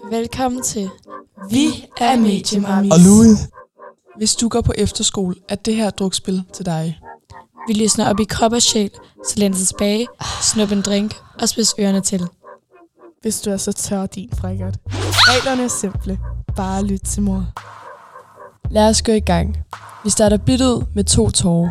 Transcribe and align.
Velkommen 0.00 0.62
til 0.62 0.90
Vi 1.50 1.86
er 2.00 2.16
Mediemamis. 2.16 2.92
Og 2.92 2.98
Louis, 3.00 3.38
hvis 4.16 4.34
du 4.34 4.48
går 4.48 4.60
på 4.60 4.72
efterskole, 4.78 5.34
er 5.48 5.54
det 5.54 5.74
her 5.74 5.90
drukspil 5.90 6.44
til 6.52 6.66
dig. 6.66 6.98
Vi 7.68 7.72
løsner 7.72 8.10
op 8.10 8.20
i 8.20 8.24
krop 8.24 8.52
og 8.52 8.62
sjæl, 8.62 8.90
så 9.28 9.34
læn 9.38 9.54
sig 9.54 9.68
tilbage, 9.68 10.06
snup 10.42 10.72
en 10.72 10.82
drink 10.82 11.14
og 11.40 11.48
spids 11.48 11.74
ørerne 11.78 12.00
til. 12.00 12.28
hvis 13.22 13.40
du 13.40 13.50
er 13.50 13.56
så 13.56 13.72
tør 13.72 14.06
din 14.06 14.30
frækkert. 14.40 14.78
Reglerne 14.88 15.62
er 15.62 15.68
simple. 15.68 16.18
Bare 16.56 16.84
lyt 16.84 17.00
til 17.00 17.22
mor. 17.22 17.46
Lad 18.70 18.88
os 18.88 19.02
gå 19.02 19.12
i 19.12 19.20
gang. 19.20 19.56
Vi 20.04 20.10
starter 20.10 20.36
blidt 20.36 20.60
ud 20.60 20.84
med 20.94 21.04
to 21.04 21.30
tårer. 21.30 21.70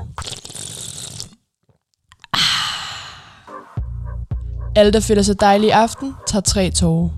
Alle, 4.75 4.91
der 4.93 4.99
føler 4.99 5.21
sig 5.21 5.39
dejlige 5.39 5.67
i 5.67 5.71
aften, 5.71 6.13
tager 6.27 6.41
tre 6.41 6.71
tårer. 6.71 7.09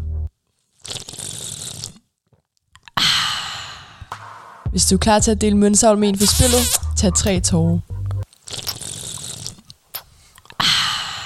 Hvis 4.73 4.85
du 4.85 4.95
er 4.95 4.99
klar 4.99 5.19
til 5.19 5.31
at 5.31 5.41
dele 5.41 5.57
mønsavl 5.57 5.97
med 5.97 6.09
en 6.09 6.17
for 6.17 6.25
spillet, 6.25 6.61
tag 6.97 7.13
tre 7.13 7.39
tårer. 7.39 7.79
Ah. 10.59 11.23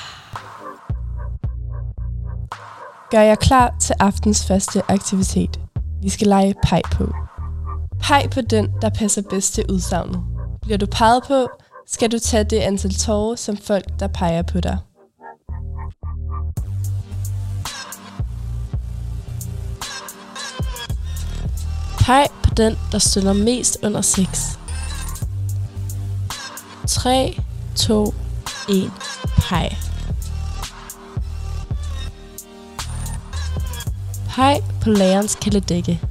Gør 3.12 3.22
jer 3.22 3.36
klar 3.36 3.76
til 3.82 3.96
aftens 4.00 4.46
første 4.48 4.82
aktivitet. 4.88 5.60
Vi 6.02 6.10
skal 6.10 6.28
lege 6.28 6.56
peg 6.64 6.82
på. 6.92 7.14
Peg 8.00 8.30
på 8.34 8.42
den, 8.42 8.72
der 8.82 8.90
passer 8.90 9.22
bedst 9.30 9.54
til 9.54 9.66
udsagnet. 9.70 10.24
Bliver 10.62 10.78
du 10.78 10.86
peget 10.86 11.24
på, 11.28 11.48
skal 11.88 12.12
du 12.12 12.20
tage 12.20 12.44
det 12.44 12.58
antal 12.58 12.94
tårer, 12.94 13.36
som 13.36 13.58
folk, 13.58 14.00
der 14.00 14.08
peger 14.08 14.42
på 14.42 14.60
dig. 14.60 14.78
Peg 22.00 22.28
den, 22.58 22.78
der 22.92 23.00
stønder 23.00 23.34
mest 23.34 23.78
under 23.84 24.02
6. 24.02 24.60
3, 26.88 27.42
2, 27.76 28.14
1. 28.70 28.92
Peg. 29.38 29.78
Peg 34.30 34.64
på 34.82 34.90
lærerens 34.90 35.38
kæledække. 35.42 36.02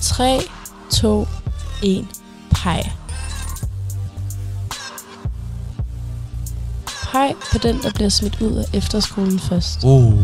3, 0.00 0.40
2, 0.90 1.26
1. 1.82 2.06
Peg. 2.50 2.92
Peg 7.12 7.34
på 7.52 7.58
den, 7.58 7.82
der 7.82 7.90
bliver 7.94 8.08
smidt 8.08 8.40
ud 8.40 8.56
af 8.56 8.64
efterskolen 8.74 9.38
først. 9.38 9.84
Uh. 9.84 10.18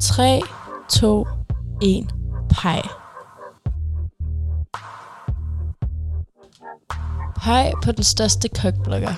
3, 0.00 0.40
2, 0.88 1.26
1. 1.82 2.14
pej. 2.50 2.82
Pej 7.36 7.72
på 7.84 7.92
den 7.92 8.04
største 8.04 8.48
kokblokker. 8.48 9.14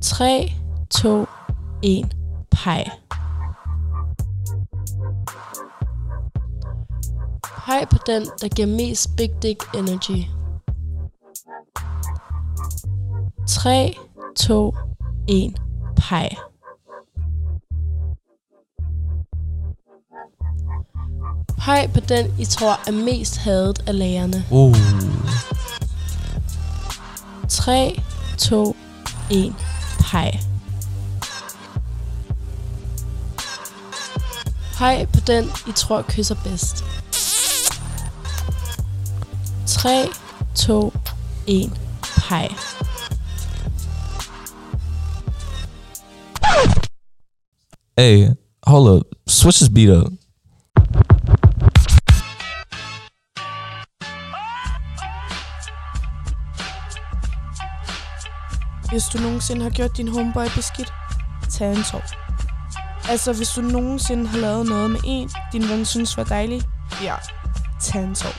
3, 0.00 0.52
2, 0.90 1.26
1. 1.82 2.16
pej. 2.50 2.90
Pej 7.66 7.84
på 7.90 7.98
den, 8.06 8.22
der 8.40 8.48
giver 8.48 8.68
mest 8.68 9.16
big 9.16 9.42
dick 9.42 9.62
energy. 9.74 10.26
3, 13.48 13.94
2, 14.36 14.74
1. 15.28 15.62
pej. 15.96 16.49
Peg 21.64 21.90
på 21.94 22.00
den, 22.00 22.34
I 22.38 22.44
tror 22.44 22.80
er 22.86 22.92
mest 22.92 23.36
hadet 23.36 23.82
af 23.86 23.98
lærerne. 23.98 24.44
Uh. 24.50 24.76
3, 27.48 28.02
2, 28.38 28.76
1. 29.30 29.54
Peg. 30.00 30.40
Peg 34.78 35.08
på 35.12 35.20
den, 35.26 35.44
I 35.68 35.72
tror 35.76 36.04
kysser 36.08 36.34
bedst. 36.44 36.84
3, 39.66 40.08
2, 40.54 40.92
1. 41.46 41.72
Peg. 42.28 42.50
Hey, 47.98 48.28
hold 48.62 48.88
up. 48.88 49.02
Switch 49.28 49.58
this 49.58 49.70
beat 49.74 49.90
up. 49.90 50.12
Hvis 58.90 59.04
du 59.12 59.18
nogensinde 59.18 59.62
har 59.62 59.70
gjort 59.70 59.96
din 59.96 60.08
homeboy 60.08 60.46
beskidt, 60.56 60.92
tag 61.50 61.70
en 61.70 61.82
tår. 61.90 62.02
Altså, 63.10 63.32
hvis 63.32 63.48
du 63.48 63.60
nogensinde 63.60 64.26
har 64.26 64.38
lavet 64.38 64.66
noget 64.66 64.90
med 64.90 65.00
en, 65.04 65.30
din 65.52 65.68
ven 65.68 65.84
synes 65.84 66.16
var 66.16 66.24
dejlig, 66.24 66.62
ja, 67.02 67.16
tag 67.80 68.04
en 68.04 68.14
tår. 68.14 68.34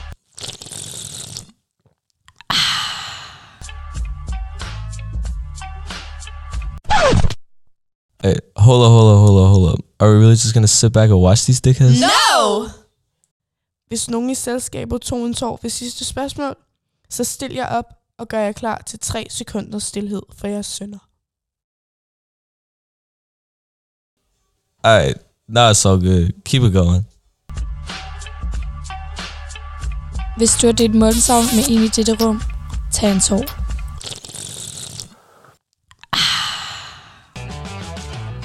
Hey, 8.22 8.36
hold 8.56 8.82
up, 8.86 8.92
hold 8.96 9.12
up, 9.12 9.18
hold 9.18 9.38
up, 9.42 9.48
hold 9.48 9.72
up. 9.72 9.78
Are 10.00 10.10
we 10.10 10.16
really 10.16 10.38
just 10.44 10.54
gonna 10.54 10.66
sit 10.66 10.92
back 10.92 11.10
and 11.10 11.20
watch 11.20 11.44
these 11.44 11.60
dickheads? 11.60 12.00
No! 12.00 12.68
Hvis 13.88 14.10
nogen 14.10 14.30
i 14.30 14.34
selskabet 14.34 15.00
tog 15.00 15.26
en 15.26 15.34
tår 15.34 15.58
ved 15.62 15.70
sidste 15.70 16.04
spørgsmål, 16.04 16.54
så 17.10 17.24
stil 17.24 17.52
jer 17.52 17.66
op 17.66 17.84
og 18.22 18.28
gør 18.28 18.38
jer 18.38 18.52
klar 18.52 18.82
til 18.86 18.98
3 18.98 19.26
sekunders 19.30 19.82
stillhed 19.82 20.22
for 20.38 20.46
jeres 20.46 20.66
sønner. 20.66 20.98
Alright, 24.84 25.18
now 25.48 25.70
it's 25.70 25.88
all 25.88 26.00
good. 26.08 26.42
Keep 26.44 26.62
it 26.62 26.72
going. 26.72 27.04
Hvis 30.36 30.56
du 30.60 30.66
har 30.66 30.72
delt 30.72 30.94
målsavn 30.94 31.46
med 31.56 31.64
en 31.74 31.82
i 31.88 31.88
dette 31.88 32.14
rum, 32.20 32.40
tag 32.92 33.12
en 33.12 33.20
tår. 33.20 33.44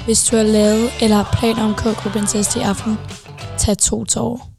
Hvis 0.04 0.24
du 0.24 0.36
har 0.36 0.42
lavet 0.42 0.90
eller 1.02 1.16
har 1.16 1.28
planer 1.38 1.64
om 1.64 1.74
KK-incest 1.74 2.56
i 2.56 2.60
aften, 2.60 2.94
tag 3.58 3.78
to 3.78 4.04
tårer. 4.04 4.57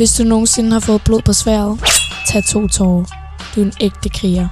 Hvis 0.00 0.12
du 0.12 0.24
nogensinde 0.24 0.72
har 0.72 0.80
fået 0.80 1.04
blod 1.04 1.22
på 1.22 1.32
sværet, 1.32 1.80
tag 2.28 2.44
to 2.44 2.68
tårer. 2.68 3.04
Du 3.54 3.60
er 3.60 3.64
en 3.64 3.72
ægte 3.80 4.08
kriger. 4.08 4.48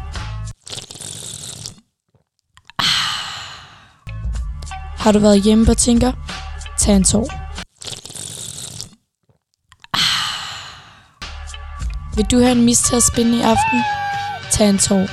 Har 5.02 5.12
du 5.12 5.18
været 5.18 5.42
hjemme 5.42 5.66
på 5.66 5.74
Tinker? 5.74 6.12
Tag 6.78 6.96
en 6.96 7.04
tår. 7.04 7.26
Vil 12.16 12.24
du 12.30 12.38
have 12.38 12.52
en 12.52 12.64
mis 12.64 12.80
til 12.80 12.96
at 12.96 13.02
spinde 13.02 13.38
i 13.38 13.40
aften? 13.40 13.82
Tag 14.50 14.70
en 14.70 14.78
tår. 14.78 15.06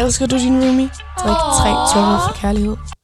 Elsker 0.00 0.26
du 0.26 0.36
din 0.38 0.62
roomie? 0.62 0.90
Drik 1.18 1.40
3 1.60 1.68
tårer 1.92 2.28
for 2.28 2.34
kærlighed. 2.40 2.97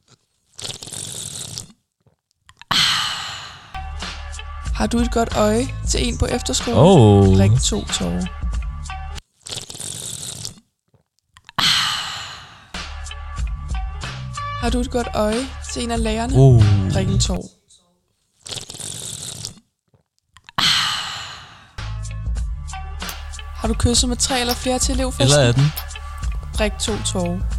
Har 4.75 4.87
du 4.87 4.97
et 4.97 5.11
godt 5.11 5.37
øje 5.37 5.67
til 5.89 6.07
en 6.07 6.17
på 6.17 6.25
efterskole? 6.25 6.77
Oh. 6.79 7.37
Drik 7.37 7.51
to 7.63 7.85
tårer. 7.85 8.25
Har 14.61 14.69
du 14.69 14.79
et 14.79 14.91
godt 14.91 15.07
øje 15.13 15.47
til 15.73 15.83
en 15.83 15.91
af 15.91 16.03
lærerne? 16.03 16.35
Uh. 16.35 16.63
Drik 16.93 17.07
en 17.07 17.19
tår. 17.19 17.45
Har 23.61 23.67
du 23.67 23.73
kysset 23.73 24.09
med 24.09 24.17
tre 24.17 24.39
eller 24.39 24.53
flere 24.53 24.79
til 24.79 24.91
Eller 24.91 25.03
elevfesten? 25.03 25.39
er 25.41 25.51
den? 25.51 25.63
Drik 26.57 26.71
to 26.79 26.93
tårer. 27.05 27.54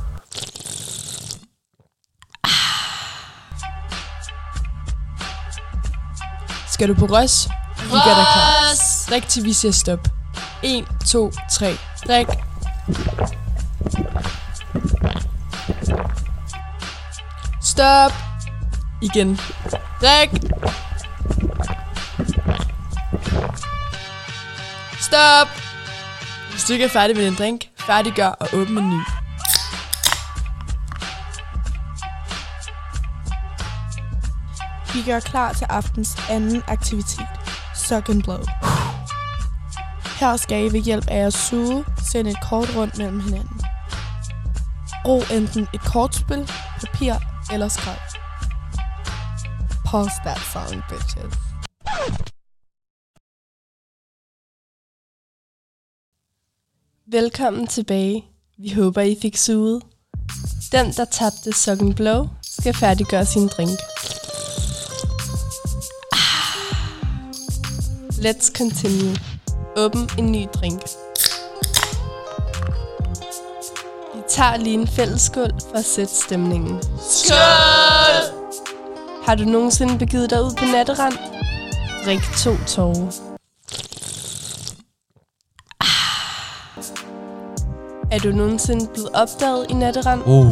Skal 6.77 6.89
du 6.89 6.95
på 6.95 7.07
Røs? 7.07 7.49
Vi 7.83 7.91
gør 7.91 8.15
dig 8.15 8.27
klar. 8.33 8.75
Drik 9.11 9.29
til 9.29 9.45
vi 9.45 9.53
siger 9.53 9.73
stop. 9.73 10.09
1, 10.63 10.85
2, 11.07 11.33
3. 11.53 11.77
Drik. 12.07 12.27
Stop. 17.63 18.13
Igen. 19.03 19.41
Drik. 20.01 20.31
Stop. 25.01 25.49
Hvis 26.51 26.65
du 26.65 26.73
ikke 26.73 26.85
er 26.85 26.89
færdig 26.89 27.17
med 27.17 27.25
din 27.25 27.35
drink, 27.35 27.61
færdiggør 27.79 28.29
og 28.29 28.49
åbne 28.53 28.81
en 28.81 28.91
ny. 28.91 29.01
Vi 34.97 35.03
gør 35.03 35.21
klar 35.21 35.53
til 35.53 35.65
aftens 35.65 36.17
anden 36.31 36.63
aktivitet. 36.67 37.29
Suck 37.75 38.09
and 38.09 38.23
blow. 38.23 38.43
Her 40.21 40.37
skal 40.37 40.65
I 40.65 40.73
ved 40.73 40.81
hjælp 40.81 41.09
af 41.09 41.27
at 41.27 41.33
suge 41.33 41.85
sende 42.11 42.31
et 42.31 42.37
kort 42.43 42.77
rundt 42.77 42.99
mellem 42.99 43.21
hinanden. 43.21 43.61
Brug 45.05 45.23
enten 45.33 45.69
et 45.75 45.81
kortspil, 45.81 46.51
papir 46.81 47.15
eller 47.53 47.69
skrald. 47.69 47.99
Pause 49.87 50.17
that 50.25 50.41
song, 50.53 50.83
bitches. 50.89 51.35
Velkommen 57.07 57.67
tilbage. 57.67 58.25
Vi 58.59 58.73
håber, 58.73 59.01
I 59.01 59.17
fik 59.23 59.37
suget. 59.37 59.83
Den, 60.73 60.93
der 60.93 61.05
tabte 61.05 61.53
Suck 61.53 61.81
and 61.81 61.95
Blow, 61.95 62.29
skal 62.43 62.75
færdiggøre 62.75 63.27
sin 63.27 63.49
drink. 63.49 63.79
Let's 68.27 68.51
continue. 68.51 69.17
Åbn 69.77 70.09
en 70.19 70.33
ny 70.33 70.47
drink. 70.55 70.83
Vi 74.15 74.21
tager 74.29 74.57
lige 74.57 74.75
en 74.75 74.89
fælles 74.89 75.23
skål 75.23 75.51
for 75.71 75.77
at 75.77 75.85
sætte 75.85 76.15
stemningen. 76.15 76.83
Skål! 77.11 77.37
Har 79.25 79.35
du 79.35 79.45
nogensinde 79.45 79.99
begivet 79.99 80.31
dig 80.31 80.43
ud 80.43 80.55
på 80.59 80.65
natterand? 80.65 81.15
Drik 82.05 82.21
to 82.37 82.51
tårer. 82.67 83.13
Er 88.11 88.19
du 88.19 88.29
nogensinde 88.29 88.87
blevet 88.95 89.11
opdaget 89.15 89.67
i 89.71 89.73
natterand? 89.73 90.23
Oh. 90.27 90.47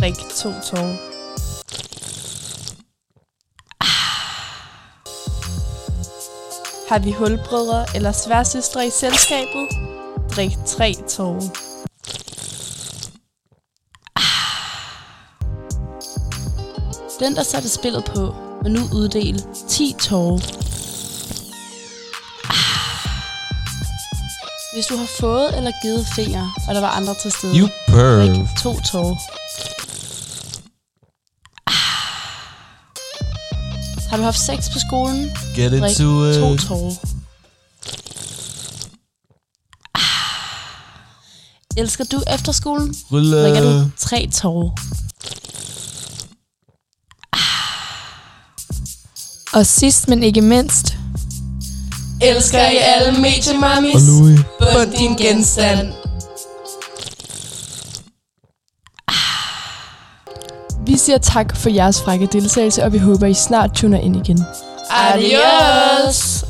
Drik 0.00 0.14
to 0.14 0.50
tårer. 0.64 1.15
Har 6.88 6.98
vi 6.98 7.12
hulbrødre 7.12 7.86
eller 7.94 8.12
sværsøstre 8.12 8.86
i 8.86 8.90
selskabet? 8.90 9.68
Drik 10.36 10.50
tre 10.66 10.94
tårer. 11.08 11.50
Den, 17.20 17.36
der 17.36 17.42
satte 17.42 17.68
spillet 17.68 18.04
på, 18.04 18.34
vil 18.62 18.72
nu 18.72 18.80
uddele 18.94 19.38
10 19.68 19.94
tårer. 20.00 20.38
Hvis 24.74 24.86
du 24.86 24.96
har 24.96 25.10
fået 25.20 25.56
eller 25.56 25.72
givet 25.82 26.06
feer, 26.16 26.46
og 26.68 26.74
der 26.74 26.80
var 26.80 26.88
andre 26.88 27.14
til 27.22 27.30
stede, 27.32 27.58
You 27.58 27.68
perv. 27.88 28.18
drik 28.18 28.46
to 28.62 28.72
tårer. 28.92 29.16
Har 34.16 34.20
du 34.20 34.24
haft 34.24 34.40
sex 34.40 34.70
på 34.72 34.78
skolen? 34.78 35.30
Get 35.56 35.72
Drik 35.72 35.82
into 35.82 36.32
to 36.40 36.52
it. 36.54 36.60
tårer. 36.60 36.92
Elsker 41.76 42.04
du 42.04 42.22
efterskolen? 42.34 42.94
Drikker 43.10 43.60
du 43.60 43.68
Rulle. 43.68 43.92
tre 43.98 44.28
tårer. 44.32 44.70
Og 49.52 49.66
sidst, 49.66 50.08
men 50.08 50.22
ikke 50.22 50.40
mindst, 50.40 50.96
Elsker 52.22 52.70
I 52.70 52.76
alle 52.76 53.12
Louis. 54.06 54.40
Bund 54.58 54.92
din 54.98 55.16
genstand. 55.16 56.05
Vi 60.96 61.00
siger 61.00 61.18
tak 61.18 61.56
for 61.56 61.70
jeres 61.70 62.02
frække 62.02 62.26
deltagelse, 62.26 62.84
og 62.84 62.92
vi 62.92 62.98
håber, 62.98 63.26
I 63.26 63.34
snart 63.34 63.70
tuner 63.74 63.98
ind 64.00 64.16
igen. 64.16 64.44
Adios! 64.90 66.44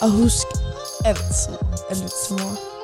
Og 0.00 0.10
husk 0.10 0.46
altid 1.04 1.54
at 1.90 1.96
lytte 1.96 2.14
til 2.26 2.32
mor. 2.32 2.75